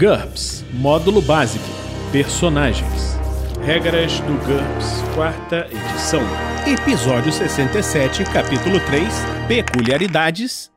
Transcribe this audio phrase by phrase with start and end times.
[0.00, 1.62] GURPS Módulo Básico
[2.10, 3.18] Personagens
[3.62, 6.22] Regras do GURPS, quarta edição.
[6.66, 9.06] Episódio 67, capítulo 3
[9.46, 10.72] Peculiaridades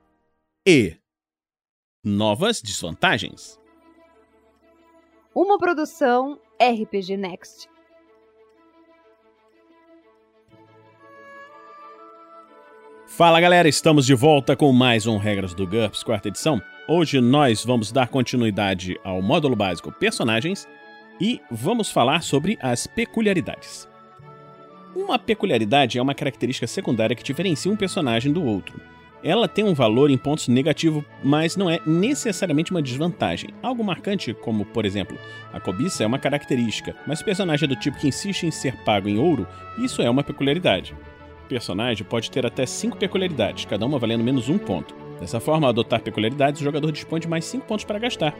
[0.67, 0.97] e
[2.04, 3.57] Novas desvantagens.
[5.33, 7.69] Uma produção RPG Next.
[13.08, 16.62] Fala galera, estamos de volta com mais um Regras do GURPS, quarta edição.
[16.86, 20.67] Hoje nós vamos dar continuidade ao módulo básico Personagens
[21.20, 23.88] e vamos falar sobre as peculiaridades.
[24.93, 28.81] Uma peculiaridade é uma característica secundária que diferencia um personagem do outro.
[29.23, 33.52] Ela tem um valor em pontos negativo, mas não é necessariamente uma desvantagem.
[33.63, 35.18] Algo marcante, como por exemplo,
[35.54, 38.76] a cobiça é uma característica, mas o personagem é do tipo que insiste em ser
[38.84, 40.93] pago em ouro, isso é uma peculiaridade.
[41.45, 44.93] O personagem pode ter até 5 peculiaridades, cada uma valendo menos um ponto.
[45.23, 48.36] Dessa forma, ao adotar peculiaridades, o jogador dispõe de mais 5 pontos para gastar.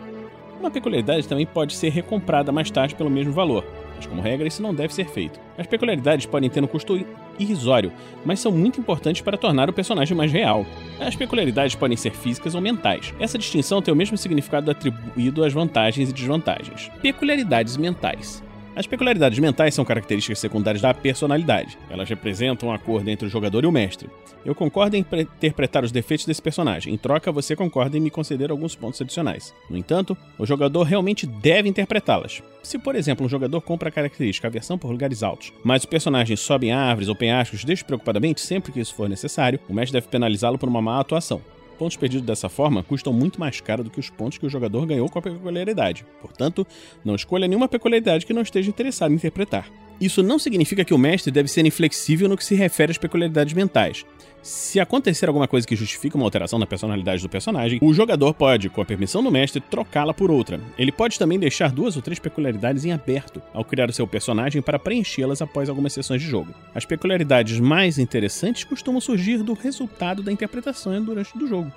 [0.60, 4.62] Uma peculiaridade também pode ser recomprada mais tarde pelo mesmo valor, mas como regra isso
[4.62, 5.40] não deve ser feito.
[5.58, 7.00] As peculiaridades podem ter um custo
[7.40, 7.90] irrisório,
[8.26, 10.66] mas são muito importantes para tornar o personagem mais real.
[11.00, 13.14] As peculiaridades podem ser físicas ou mentais.
[13.18, 16.92] Essa distinção tem o mesmo significado atribuído às vantagens e desvantagens.
[17.02, 18.44] Peculiaridades mentais.
[18.76, 21.78] As peculiaridades mentais são características secundárias da personalidade.
[21.92, 24.10] Elas representam um acordo entre o jogador e o mestre.
[24.44, 26.92] Eu concordo em interpretar os defeitos desse personagem.
[26.92, 29.54] Em troca, você concorda em me conceder alguns pontos adicionais.
[29.70, 32.42] No entanto, o jogador realmente deve interpretá-las.
[32.64, 36.36] Se, por exemplo, um jogador compra a característica aversão por lugares altos, mas o personagem
[36.36, 40.58] sobe em árvores ou penhascos despreocupadamente sempre que isso for necessário, o mestre deve penalizá-lo
[40.58, 41.42] por uma má atuação.
[41.78, 44.86] Pontos perdidos dessa forma custam muito mais caro do que os pontos que o jogador
[44.86, 46.06] ganhou com a peculiaridade.
[46.22, 46.66] Portanto,
[47.04, 49.70] não escolha nenhuma peculiaridade que não esteja interessado em interpretar.
[50.00, 53.54] Isso não significa que o mestre deve ser inflexível no que se refere às peculiaridades
[53.54, 54.06] mentais.
[54.42, 58.70] Se acontecer alguma coisa que justifica uma alteração na personalidade do personagem, o jogador pode,
[58.70, 60.60] com a permissão do mestre, trocá-la por outra.
[60.78, 64.62] Ele pode também deixar duas ou três peculiaridades em aberto ao criar o seu personagem
[64.62, 66.54] para preenchê-las após algumas sessões de jogo.
[66.76, 71.72] As peculiaridades mais interessantes costumam surgir do resultado da interpretação durante o jogo.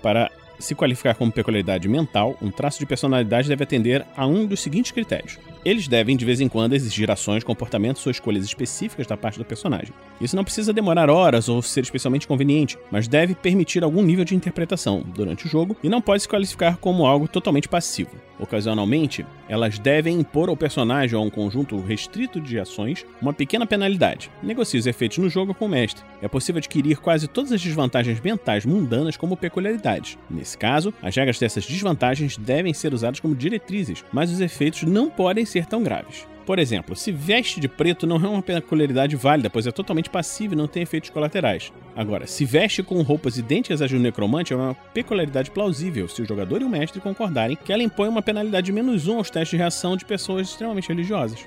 [0.00, 4.60] Para se qualificar como peculiaridade mental, um traço de personalidade deve atender a um dos
[4.60, 5.38] seguintes critérios.
[5.64, 9.46] Eles devem, de vez em quando, exigir ações, comportamentos ou escolhas específicas da parte do
[9.46, 9.94] personagem.
[10.20, 14.34] Isso não precisa demorar horas ou ser especialmente conveniente, mas deve permitir algum nível de
[14.34, 18.10] interpretação durante o jogo e não pode se qualificar como algo totalmente passivo.
[18.38, 23.66] Ocasionalmente, elas devem impor ao personagem ou a um conjunto restrito de ações uma pequena
[23.66, 24.30] penalidade.
[24.42, 26.04] Negocie os efeitos no jogo com o mestre.
[26.20, 30.18] É possível adquirir quase todas as desvantagens mentais mundanas como peculiaridades.
[30.44, 35.08] Nesse caso, as regras dessas desvantagens devem ser usadas como diretrizes, mas os efeitos não
[35.08, 36.26] podem ser tão graves.
[36.44, 40.52] Por exemplo, se veste de preto não é uma peculiaridade válida, pois é totalmente passivo
[40.52, 41.72] e não tem efeitos colaterais.
[41.96, 46.26] Agora, se veste com roupas idênticas às do necromante é uma peculiaridade plausível se o
[46.26, 49.52] jogador e o mestre concordarem que ela impõe uma penalidade de menos um aos testes
[49.52, 51.42] de reação de pessoas extremamente religiosas.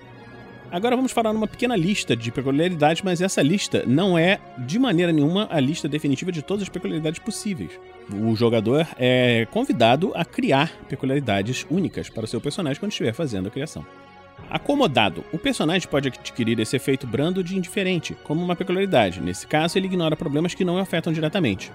[0.69, 5.13] Agora vamos falar numa pequena lista de peculiaridades, mas essa lista não é, de maneira
[5.13, 7.71] nenhuma, a lista definitiva de todas as peculiaridades possíveis.
[8.13, 13.47] O jogador é convidado a criar peculiaridades únicas para o seu personagem quando estiver fazendo
[13.47, 13.85] a criação.
[14.49, 15.23] Acomodado.
[15.31, 19.21] O personagem pode adquirir esse efeito brando de indiferente, como uma peculiaridade.
[19.21, 21.71] Nesse caso, ele ignora problemas que não o afetam diretamente.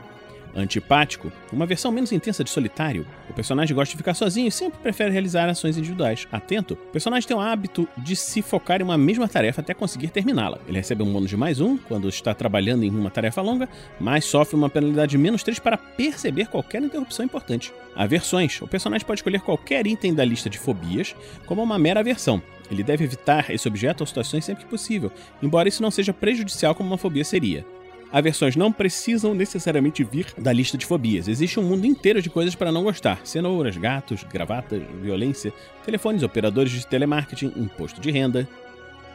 [0.54, 3.06] Antipático, uma versão menos intensa de solitário.
[3.28, 6.26] O personagem gosta de ficar sozinho e sempre prefere realizar ações individuais.
[6.30, 10.08] Atento, o personagem tem o hábito de se focar em uma mesma tarefa até conseguir
[10.08, 10.58] terminá-la.
[10.66, 13.68] Ele recebe um bônus de mais um quando está trabalhando em uma tarefa longa,
[13.98, 17.72] mas sofre uma penalidade de menos três para perceber qualquer interrupção importante.
[17.94, 21.14] Aversões: o personagem pode escolher qualquer item da lista de fobias
[21.46, 22.42] como uma mera aversão.
[22.70, 25.12] Ele deve evitar esse objeto ou situações sempre que possível,
[25.42, 27.66] embora isso não seja prejudicial como uma fobia seria.
[28.12, 31.28] Aversões não precisam necessariamente vir da lista de fobias.
[31.28, 35.52] Existe um mundo inteiro de coisas para não gostar: cenouras, gatos, gravatas, violência,
[35.84, 38.46] telefones, operadores de telemarketing, imposto de renda.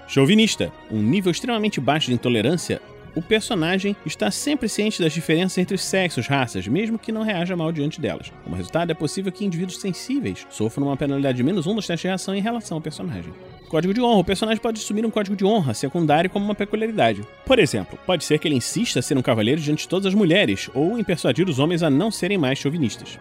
[0.08, 2.81] Chauvinista, um nível extremamente baixo de intolerância
[3.17, 7.72] o personagem está sempre ciente das diferenças entre sexos, raças, mesmo que não reaja mal
[7.72, 8.31] diante delas.
[8.44, 12.03] Como resultado, é possível que indivíduos sensíveis sofram uma penalidade de menos um nos testes
[12.03, 13.34] de reação em relação ao personagem.
[13.69, 14.19] Código de honra.
[14.19, 17.25] O personagem pode assumir um código de honra secundário como uma peculiaridade.
[17.43, 20.70] Por exemplo, pode ser que ele insista ser um cavaleiro diante de todas as mulheres,
[20.75, 23.17] ou em persuadir os homens a não serem mais chauvinistas.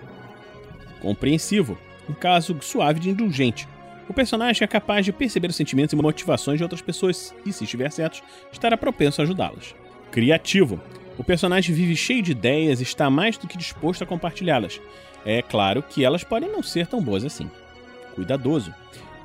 [1.01, 1.79] Compreensivo.
[2.07, 3.67] Um caso suave de indulgente.
[4.11, 7.65] O personagem é capaz de perceber os sentimentos e motivações de outras pessoas e, se
[7.65, 8.23] estiver certo,
[8.53, 9.75] estará propenso a ajudá-las
[10.11, 10.81] criativo.
[11.19, 14.81] O personagem vive cheio de ideias e está mais do que disposto a compartilhá-las.
[15.25, 17.51] É claro que elas podem não ser tão boas assim.
[18.15, 18.73] Cuidadoso.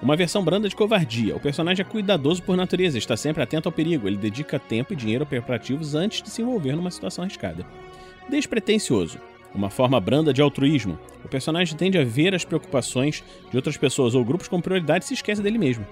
[0.01, 1.36] Uma versão branda de covardia.
[1.36, 4.07] O personagem é cuidadoso por natureza, está sempre atento ao perigo.
[4.07, 7.66] Ele dedica tempo e dinheiro a preparativos antes de se envolver numa situação arriscada.
[8.27, 9.19] Despretensioso.
[9.54, 10.98] uma forma branda de altruísmo.
[11.25, 15.07] O personagem tende a ver as preocupações de outras pessoas ou grupos como prioridade e
[15.10, 15.86] se esquece dele mesmo.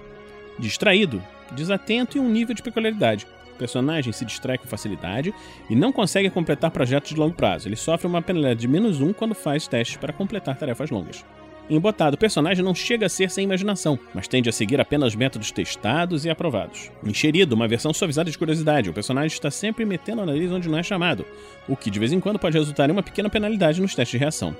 [0.58, 1.22] Distraído,
[1.52, 3.26] desatento e um nível de peculiaridade.
[3.60, 5.34] Personagem se distrai com facilidade
[5.68, 7.68] e não consegue completar projetos de longo prazo.
[7.68, 11.22] Ele sofre uma penalidade de menos um quando faz testes para completar tarefas longas.
[11.68, 15.52] Embotado, o personagem não chega a ser sem imaginação, mas tende a seguir apenas métodos
[15.52, 16.90] testados e aprovados.
[17.04, 20.78] Enxerido, uma versão suavizada de curiosidade, o personagem está sempre metendo o nariz onde não
[20.78, 21.26] é chamado,
[21.68, 24.18] o que de vez em quando pode resultar em uma pequena penalidade nos testes de
[24.18, 24.56] reação.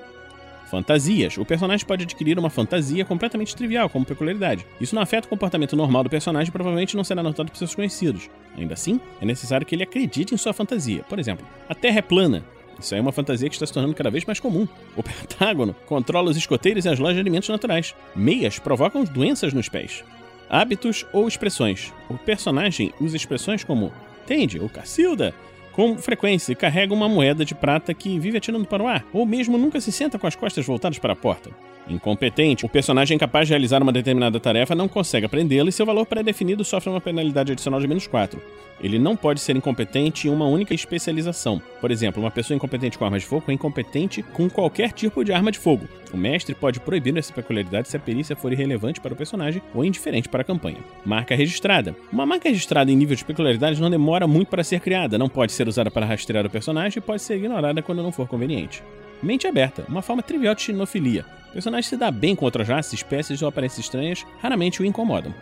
[0.70, 1.36] Fantasias.
[1.36, 4.64] O personagem pode adquirir uma fantasia completamente trivial, como peculiaridade.
[4.80, 7.74] Isso não afeta o comportamento normal do personagem e provavelmente não será notado por seus
[7.74, 8.30] conhecidos.
[8.56, 11.02] Ainda assim, é necessário que ele acredite em sua fantasia.
[11.08, 12.44] Por exemplo, a Terra é plana.
[12.78, 14.66] Isso é uma fantasia que está se tornando cada vez mais comum.
[14.96, 17.94] O Pentágono controla os escoteiros e as lojas de alimentos naturais.
[18.14, 20.04] Meias provocam doenças nos pés.
[20.48, 21.92] Hábitos ou expressões.
[22.08, 23.92] O personagem usa expressões como
[24.24, 25.34] tende ou Cacilda
[25.72, 29.56] com frequência carrega uma moeda de prata que vive atirando para o ar, ou mesmo
[29.56, 31.50] nunca se senta com as costas voltadas para a porta.
[31.90, 36.06] Incompetente, o personagem incapaz de realizar uma determinada tarefa não consegue aprendê-la e seu valor
[36.06, 38.40] pré-definido sofre uma penalidade adicional de menos 4.
[38.80, 41.60] Ele não pode ser incompetente em uma única especialização.
[41.80, 45.32] Por exemplo, uma pessoa incompetente com armas de fogo é incompetente com qualquer tipo de
[45.32, 45.86] arma de fogo.
[46.14, 49.84] O mestre pode proibir essa peculiaridade se a perícia for irrelevante para o personagem ou
[49.84, 50.78] indiferente para a campanha.
[51.04, 51.94] Marca registrada.
[52.12, 55.52] Uma marca registrada em nível de peculiaridade não demora muito para ser criada, não pode
[55.52, 58.82] ser usada para rastrear o personagem e pode ser ignorada quando não for conveniente.
[59.22, 61.26] Mente aberta, uma forma trivial de xenofilia.
[61.50, 65.34] O personagem se dá bem com outras raças, espécies ou aparências estranhas, raramente o incomodam.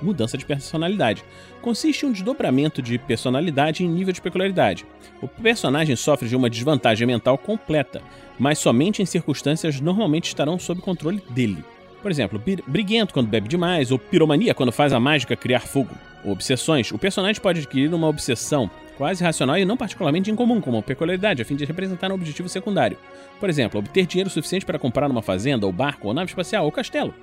[0.00, 1.22] Mudança de personalidade.
[1.60, 4.86] Consiste em um desdobramento de personalidade em nível de peculiaridade.
[5.20, 8.00] O personagem sofre de uma desvantagem mental completa,
[8.38, 11.62] mas somente em circunstâncias normalmente estarão sob controle dele.
[12.00, 15.94] Por exemplo, briguento quando bebe demais, ou piromania quando faz a mágica criar fogo.
[16.24, 16.90] Obsessões.
[16.90, 18.70] O personagem pode adquirir uma obsessão
[19.00, 22.98] quase racional e não particularmente incomum, como peculiaridade, a fim de representar um objetivo secundário.
[23.40, 26.70] Por exemplo, obter dinheiro suficiente para comprar uma fazenda, ou barco, ou nave espacial, ou
[26.70, 27.14] castelo.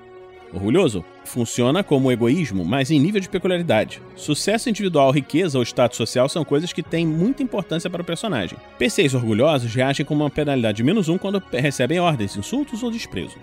[0.52, 1.04] Orgulhoso?
[1.24, 4.02] Funciona como egoísmo, mas em nível de peculiaridade.
[4.16, 8.58] Sucesso individual, riqueza ou status social são coisas que têm muita importância para o personagem.
[8.76, 13.36] PCs orgulhosos reagem com uma penalidade de menos um quando recebem ordens, insultos ou desprezo.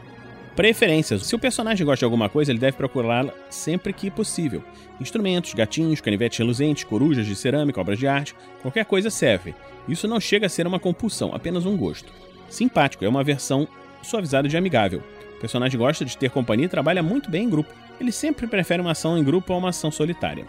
[0.55, 1.25] Preferências.
[1.25, 4.63] Se o personagem gosta de alguma coisa, ele deve procurá-la sempre que possível.
[5.01, 9.53] Instrumentos, gatinhos, canivetes reluzentes, corujas de cerâmica, obras de arte, qualquer coisa serve.
[9.85, 12.11] Isso não chega a ser uma compulsão, apenas um gosto.
[12.49, 13.67] Simpático é uma versão
[14.01, 15.03] suavizada de amigável.
[15.35, 17.73] O personagem gosta de ter companhia e trabalha muito bem em grupo.
[17.99, 20.45] Ele sempre prefere uma ação em grupo a uma ação solitária.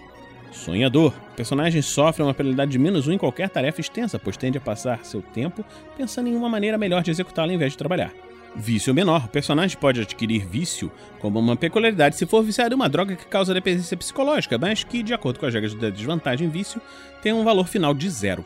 [0.53, 1.13] Sonhador.
[1.33, 4.61] O personagem sofre uma penalidade de menos um em qualquer tarefa extensa, pois tende a
[4.61, 5.65] passar seu tempo
[5.97, 8.13] pensando em uma maneira melhor de executá-la em vez de trabalhar.
[8.55, 9.25] Vício menor.
[9.25, 13.27] O personagem pode adquirir vício como uma peculiaridade se for viciado em uma droga que
[13.27, 16.81] causa dependência psicológica, mas que, de acordo com as regras da desvantagem vício,
[17.23, 18.45] tem um valor final de zero.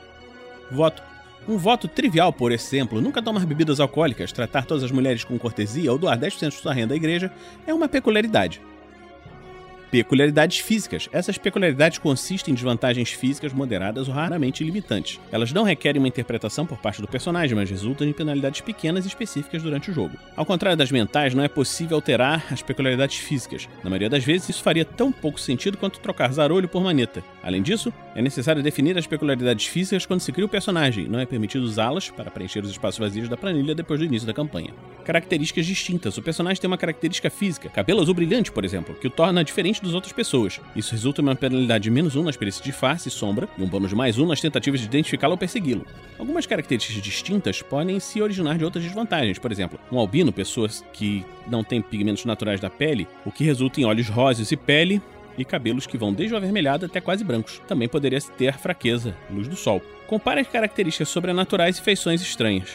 [0.70, 1.02] Voto.
[1.48, 5.90] Um voto trivial, por exemplo, nunca tomar bebidas alcoólicas, tratar todas as mulheres com cortesia
[5.90, 7.32] ou doar 10% de sua renda à igreja
[7.66, 8.60] é uma peculiaridade.
[9.90, 11.08] Peculiaridades físicas.
[11.10, 15.18] Essas peculiaridades consistem em desvantagens físicas moderadas ou raramente limitantes.
[15.32, 19.08] Elas não requerem uma interpretação por parte do personagem, mas resultam em penalidades pequenas e
[19.08, 20.16] específicas durante o jogo.
[20.36, 23.68] Ao contrário das mentais, não é possível alterar as peculiaridades físicas.
[23.82, 27.24] Na maioria das vezes, isso faria tão pouco sentido quanto trocar zarolho por maneta.
[27.42, 31.08] Além disso, é necessário definir as peculiaridades físicas quando se cria o personagem.
[31.08, 34.32] Não é permitido usá-las para preencher os espaços vazios da planilha depois do início da
[34.32, 34.72] campanha.
[35.04, 36.16] Características distintas.
[36.16, 39.79] O personagem tem uma característica física, cabelo azul brilhante, por exemplo, que o torna diferente
[39.80, 40.60] diferente das outras pessoas.
[40.76, 43.62] Isso resulta em uma penalidade de menos um nas perícias de face e sombra e
[43.62, 45.86] um bônus de mais um nas tentativas de identificá-lo ou persegui-lo.
[46.18, 49.38] Algumas características distintas podem se originar de outras desvantagens.
[49.38, 53.80] Por exemplo, um albino, pessoas que não têm pigmentos naturais da pele, o que resulta
[53.80, 55.00] em olhos rosas e pele
[55.38, 57.60] e cabelos que vão desde o avermelhado até quase brancos.
[57.66, 59.80] Também poderia ter fraqueza, luz do sol.
[60.06, 62.70] Compare as características sobrenaturais e feições estranhas,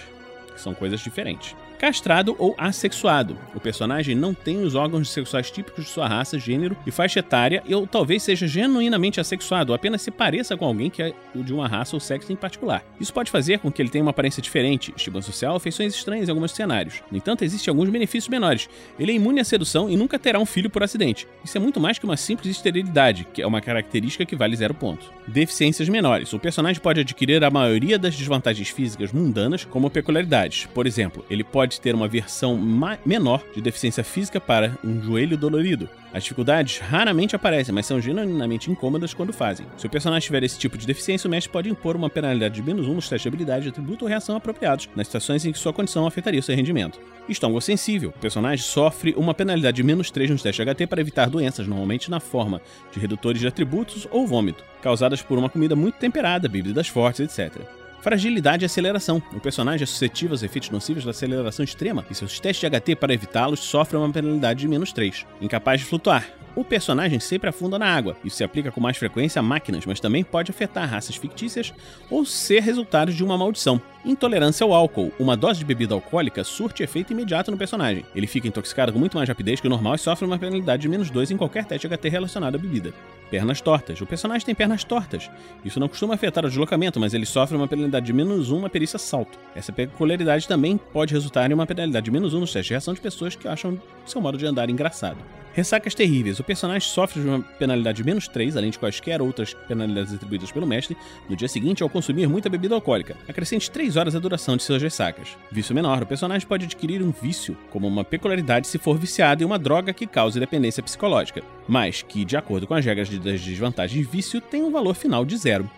[0.53, 3.37] que são coisas diferentes castrado ou assexuado.
[3.53, 7.63] O personagem não tem os órgãos sexuais típicos de sua raça, gênero e faixa etária,
[7.69, 11.67] ou talvez seja genuinamente assexuado, ou apenas se pareça com alguém que é de uma
[11.67, 12.83] raça ou sexo em particular.
[12.99, 16.31] Isso pode fazer com que ele tenha uma aparência diferente, estima social, feições estranhas em
[16.31, 17.01] alguns cenários.
[17.11, 18.69] No entanto, existem alguns benefícios menores.
[18.99, 21.27] Ele é imune à sedução e nunca terá um filho por acidente.
[21.43, 24.73] Isso é muito mais que uma simples esterilidade, que é uma característica que vale zero
[24.73, 25.11] ponto.
[25.27, 26.33] Deficiências menores.
[26.33, 30.67] O personagem pode adquirir a maioria das desvantagens físicas mundanas como peculiaridades.
[30.73, 32.55] Por exemplo, ele pode pode ter uma versão
[33.03, 35.89] menor de deficiência física para um joelho dolorido.
[36.13, 39.65] As dificuldades raramente aparecem, mas são genuinamente incômodas quando fazem.
[39.75, 42.61] Se o personagem tiver esse tipo de deficiência, o mestre pode impor uma penalidade de
[42.61, 45.73] menos um nos testes de habilidade, atributo ou reação apropriados, nas situações em que sua
[45.73, 46.99] condição afetaria seu rendimento.
[47.27, 48.13] Estômago sensível.
[48.15, 51.67] O personagem sofre uma penalidade de menos 3 nos testes de HT para evitar doenças,
[51.67, 56.47] normalmente na forma de redutores de atributos ou vômito, causadas por uma comida muito temperada,
[56.47, 57.59] bebidas fortes, etc.
[58.05, 59.19] Fragilidade e aceleração.
[59.33, 62.97] O personagem é suscetível aos efeitos nocivos da aceleração extrema e seus testes de HT
[62.97, 65.25] para evitá-los sofrem uma penalidade de menos 3.
[65.41, 66.23] Incapaz de flutuar.
[66.55, 68.15] O personagem sempre afunda na água.
[68.23, 71.73] Isso se aplica com mais frequência a máquinas, mas também pode afetar raças fictícias
[72.07, 73.81] ou ser resultado de uma maldição.
[74.05, 75.11] Intolerância ao álcool.
[75.19, 78.05] Uma dose de bebida alcoólica surte efeito imediato no personagem.
[78.15, 80.87] Ele fica intoxicado com muito mais rapidez que o normal e sofre uma penalidade de
[80.87, 82.93] menos 2 em qualquer teste HT relacionado à bebida.
[83.31, 83.99] Pernas tortas.
[83.99, 85.27] O personagem tem pernas tortas.
[85.63, 88.69] Isso não costuma afetar o deslocamento, mas ele sofre uma penalidade de menos 1 na
[88.69, 89.39] perícia salto.
[89.55, 92.93] Essa peculiaridade também pode resultar em uma penalidade de menos 1 nos testes de reação
[92.93, 95.17] de pessoas que acham seu modo de andar engraçado.
[95.55, 96.37] Ressacas terríveis.
[96.37, 100.51] O personagem sofre de uma penalidade de menos 3, além de quaisquer outras penalidades atribuídas
[100.51, 100.97] pelo mestre,
[101.29, 103.15] no dia seguinte ao consumir muita bebida alcoólica.
[103.25, 105.37] Acrescente 3 horas a duração de suas ressacas.
[105.49, 106.03] Vício menor.
[106.03, 109.93] O personagem pode adquirir um vício como uma peculiaridade se for viciado em uma droga
[109.93, 114.41] que cause dependência psicológica, mas que, de acordo com as regras das desvantagens de vício,
[114.41, 115.69] tem um valor final de zero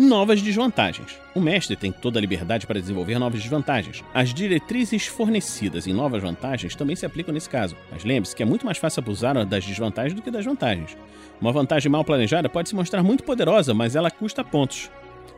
[0.00, 1.18] novas desvantagens.
[1.34, 4.02] O mestre tem toda a liberdade para desenvolver novas desvantagens.
[4.14, 8.46] As diretrizes fornecidas em novas vantagens também se aplicam nesse caso, mas lembre-se que é
[8.46, 10.96] muito mais fácil abusar das desvantagens do que das vantagens.
[11.38, 14.90] Uma vantagem mal planejada pode se mostrar muito poderosa, mas ela custa pontos.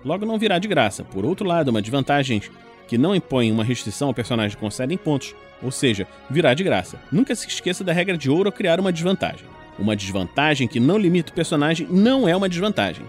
[0.04, 1.02] Logo não virá de graça.
[1.02, 2.40] Por outro lado, uma desvantagem
[2.86, 7.00] que não impõe uma restrição ao personagem concedem pontos, ou seja, virá de graça.
[7.10, 9.46] Nunca se esqueça da regra de ouro ao criar uma desvantagem.
[9.76, 13.04] Uma desvantagem que não limita o personagem não é uma desvantagem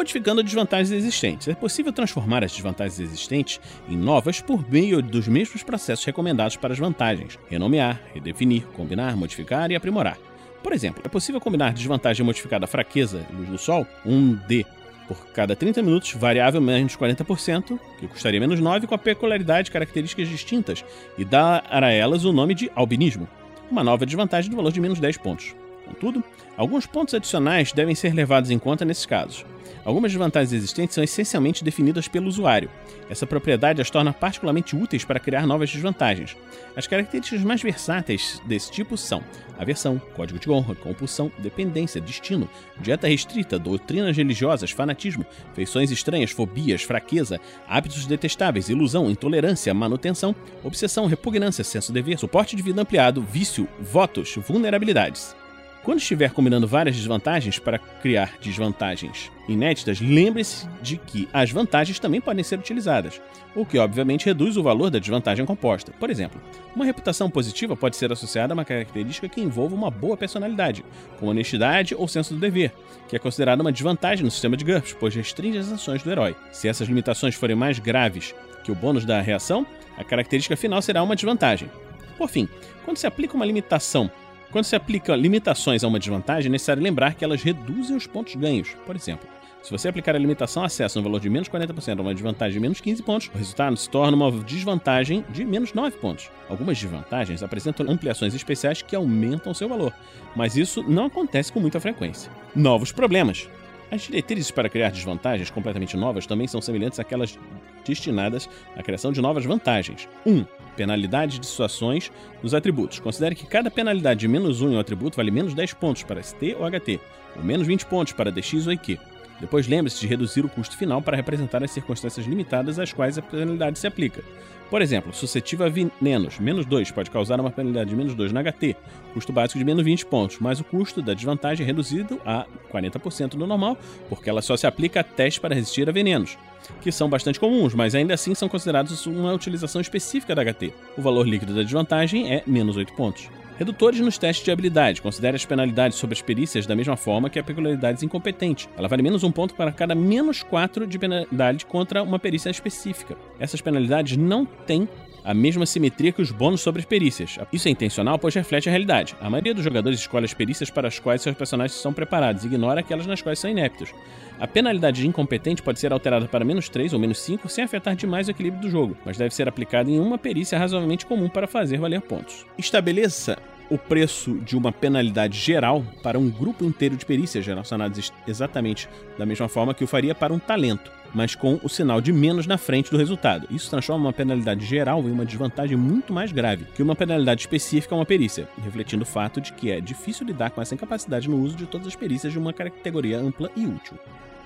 [0.00, 1.46] modificando desvantagens existentes.
[1.48, 6.72] É possível transformar as desvantagens existentes em novas por meio dos mesmos processos recomendados para
[6.72, 10.16] as vantagens: renomear, redefinir, combinar, modificar e aprimorar.
[10.62, 14.64] Por exemplo, é possível combinar desvantagem modificada fraqueza, luz do sol, 1D
[15.06, 19.70] por cada 30 minutos, variável menos 40%, que custaria menos 9, com a peculiaridade de
[19.72, 20.84] características distintas,
[21.18, 23.28] e dar a elas o nome de albinismo,
[23.70, 25.54] uma nova desvantagem do valor de menos 10 pontos.
[25.90, 26.22] Contudo,
[26.56, 29.44] alguns pontos adicionais devem ser levados em conta nesses casos.
[29.84, 32.70] Algumas desvantagens existentes são essencialmente definidas pelo usuário.
[33.08, 36.36] Essa propriedade as torna particularmente úteis para criar novas desvantagens.
[36.76, 39.22] As características mais versáteis desse tipo são
[39.58, 42.48] aversão, código de honra, compulsão, dependência, destino,
[42.80, 51.06] dieta restrita, doutrinas religiosas, fanatismo, feições estranhas, fobias, fraqueza, hábitos detestáveis, ilusão, intolerância, manutenção, obsessão,
[51.06, 55.39] repugnância, senso de dever, suporte de vida ampliado, vício, votos, vulnerabilidades.
[55.82, 62.20] Quando estiver combinando várias desvantagens para criar desvantagens inéditas, lembre-se de que as vantagens também
[62.20, 63.20] podem ser utilizadas,
[63.56, 65.90] o que obviamente reduz o valor da desvantagem composta.
[65.98, 66.40] Por exemplo,
[66.76, 70.84] uma reputação positiva pode ser associada a uma característica que envolva uma boa personalidade,
[71.18, 72.72] como honestidade ou senso do dever,
[73.08, 76.36] que é considerada uma desvantagem no sistema de GURPS, pois restringe as ações do herói.
[76.52, 81.02] Se essas limitações forem mais graves que o bônus da reação, a característica final será
[81.02, 81.70] uma desvantagem.
[82.18, 82.46] Por fim,
[82.84, 84.10] quando se aplica uma limitação
[84.50, 88.34] quando se aplica limitações a uma desvantagem, é necessário lembrar que elas reduzem os pontos
[88.34, 88.76] ganhos.
[88.84, 89.28] Por exemplo,
[89.62, 92.60] se você aplicar a limitação acesso no valor de menos 40% a uma desvantagem de
[92.60, 96.30] menos 15 pontos, o resultado se torna uma desvantagem de menos 9 pontos.
[96.48, 99.92] Algumas desvantagens apresentam ampliações especiais que aumentam seu valor,
[100.34, 102.32] mas isso não acontece com muita frequência.
[102.54, 103.48] Novos problemas.
[103.90, 107.38] As diretrizes para criar desvantagens completamente novas também são semelhantes àquelas
[107.84, 110.08] destinadas à criação de novas vantagens.
[110.24, 110.32] 1.
[110.32, 110.46] Um,
[110.76, 112.10] penalidade de situações
[112.42, 113.00] nos atributos.
[113.00, 116.22] Considere que cada penalidade de menos 1 em um atributo vale menos 10 pontos para
[116.22, 117.00] ST ou HT,
[117.36, 118.98] ou menos 20 pontos para DX ou IQ.
[119.40, 123.22] Depois lembre-se de reduzir o custo final para representar as circunstâncias limitadas às quais a
[123.22, 124.22] penalidade se aplica.
[124.68, 128.40] Por exemplo, suscetível a venenos, menos 2, pode causar uma penalidade de menos 2 na
[128.40, 128.76] HT,
[129.12, 133.30] custo básico de menos 20 pontos, mas o custo da desvantagem é reduzido a 40%
[133.30, 133.76] do normal,
[134.08, 136.38] porque ela só se aplica a testes para resistir a venenos,
[136.80, 140.72] que são bastante comuns, mas ainda assim são considerados uma utilização específica da HT.
[140.96, 143.28] O valor líquido da desvantagem é menos 8 pontos.
[143.60, 145.02] Redutores nos testes de habilidade.
[145.02, 148.66] Considere as penalidades sobre as perícias da mesma forma que a peculiaridade incompetente.
[148.74, 153.18] Ela vale menos um ponto para cada menos 4 de penalidade contra uma perícia específica.
[153.38, 154.88] Essas penalidades não têm
[155.24, 157.38] a mesma simetria que os bônus sobre as perícias.
[157.52, 159.16] Isso é intencional, pois reflete a realidade.
[159.20, 162.46] A maioria dos jogadores escolhe as perícias para as quais seus personagens são preparados e
[162.46, 163.92] ignora aquelas nas quais são ineptos.
[164.38, 167.94] A penalidade de incompetente pode ser alterada para menos 3 ou menos 5 sem afetar
[167.94, 171.46] demais o equilíbrio do jogo, mas deve ser aplicada em uma perícia razoavelmente comum para
[171.46, 172.46] fazer valer pontos.
[172.56, 173.36] Estabeleça
[173.70, 179.24] o preço de uma penalidade geral para um grupo inteiro de perícias relacionadas exatamente da
[179.24, 182.58] mesma forma que o faria para um talento, mas com o sinal de menos na
[182.58, 183.46] frente do resultado.
[183.50, 187.94] Isso transforma uma penalidade geral em uma desvantagem muito mais grave que uma penalidade específica
[187.94, 191.40] a uma perícia, refletindo o fato de que é difícil lidar com essa incapacidade no
[191.40, 193.96] uso de todas as perícias de uma categoria ampla e útil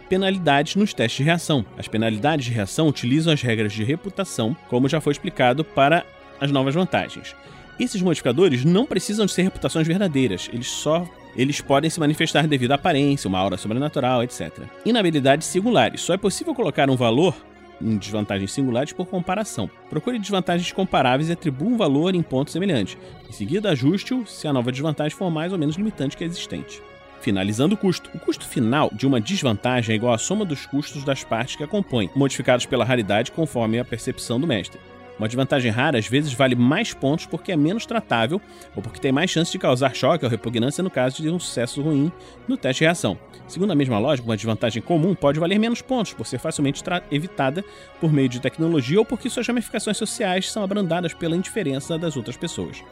[0.09, 1.65] penalidades nos testes de reação.
[1.79, 6.05] As penalidades de reação utilizam as regras de reputação, como já foi explicado para
[6.41, 7.35] as novas vantagens.
[7.79, 12.73] Esses modificadores não precisam de ser reputações verdadeiras, eles só eles podem se manifestar devido
[12.73, 14.63] à aparência, uma aura sobrenatural, etc.
[14.85, 16.01] Inabilidades singulares.
[16.01, 17.35] Só é possível colocar um valor
[17.81, 19.69] em desvantagens singulares por comparação.
[19.91, 22.97] Procure desvantagens comparáveis e atribua um valor em pontos semelhantes.
[23.29, 26.81] Em seguida, ajuste-o se a nova desvantagem for mais ou menos limitante que a existente.
[27.21, 28.11] Finalizando o custo.
[28.15, 31.65] O custo final de uma desvantagem é igual à soma dos custos das partes que
[31.65, 34.79] a compõem, modificados pela raridade conforme a percepção do mestre.
[35.19, 38.41] Uma desvantagem rara às vezes vale mais pontos porque é menos tratável
[38.75, 41.81] ou porque tem mais chance de causar choque ou repugnância no caso de um sucesso
[41.83, 42.11] ruim
[42.49, 43.17] no teste de reação.
[43.47, 47.65] Segundo a mesma lógica, uma desvantagem comum pode valer menos pontos por ser facilmente evitada
[48.01, 52.37] por meio de tecnologia ou porque suas ramificações sociais são abrandadas pela indiferença das outras
[52.37, 52.83] pessoas.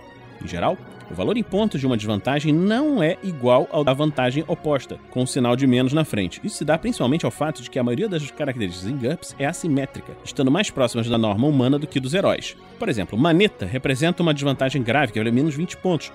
[0.43, 0.77] Em geral,
[1.11, 5.23] o valor em pontos de uma desvantagem não é igual ao da vantagem oposta, com
[5.23, 6.41] um sinal de menos na frente.
[6.43, 9.47] Isso se dá principalmente ao fato de que a maioria das características em GURPS é
[9.47, 12.57] assimétrica, estando mais próximas da norma humana do que dos heróis.
[12.79, 16.11] Por exemplo, maneta representa uma desvantagem grave que vale menos 20 pontos,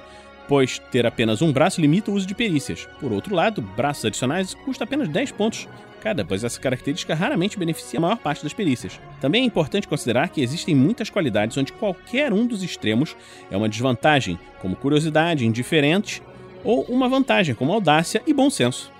[0.47, 2.87] pois ter apenas um braço limita o uso de perícias.
[2.99, 5.67] Por outro lado, braços adicionais custa apenas 10 pontos
[6.01, 8.99] cada, pois essa característica raramente beneficia a maior parte das perícias.
[9.19, 13.15] Também é importante considerar que existem muitas qualidades onde qualquer um dos extremos
[13.51, 16.21] é uma desvantagem, como curiosidade, indiferente,
[16.63, 18.91] ou uma vantagem, como audácia e bom senso.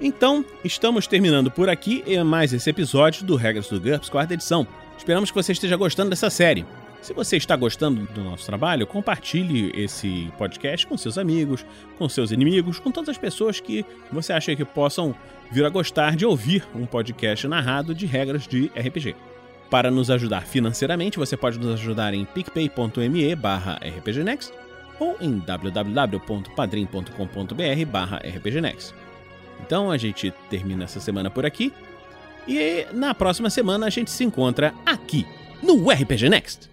[0.00, 4.66] Então, estamos terminando por aqui mais esse episódio do Regras do GURPS, quarta edição.
[4.96, 6.64] Esperamos que você esteja gostando dessa série.
[7.04, 11.62] Se você está gostando do nosso trabalho, compartilhe esse podcast com seus amigos,
[11.98, 15.14] com seus inimigos, com todas as pessoas que você acha que possam
[15.52, 19.14] vir a gostar de ouvir um podcast narrado de regras de RPG.
[19.68, 24.50] Para nos ajudar financeiramente, você pode nos ajudar em picpay.me barra rpgnext
[24.98, 28.94] ou em www.padrim.com.br barra rpgnext.
[29.60, 31.70] Então a gente termina essa semana por aqui
[32.48, 35.26] e na próxima semana a gente se encontra aqui
[35.62, 36.72] no RPG Next.